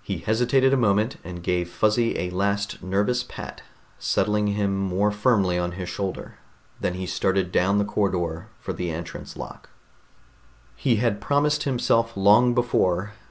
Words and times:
He 0.00 0.20
hesitated 0.20 0.72
a 0.72 0.76
moment, 0.78 1.18
and 1.22 1.42
gave 1.42 1.68
Fuzzy 1.68 2.18
a 2.18 2.30
last 2.30 2.82
nervous 2.82 3.22
pat, 3.22 3.60
settling 3.98 4.46
him 4.46 4.74
more 4.74 5.10
firmly 5.10 5.58
on 5.58 5.72
his 5.72 5.86
shoulder. 5.86 6.36
Then 6.80 6.94
he 6.94 7.04
started 7.06 7.52
down 7.52 7.76
the 7.76 7.84
corridor 7.84 8.48
for 8.58 8.72
the 8.72 8.90
entrance 8.90 9.36
lock. 9.36 9.68
He 10.76 10.96
had 10.96 11.20
promised 11.20 11.64
himself 11.64 12.16
long 12.16 12.54
before 12.54 13.12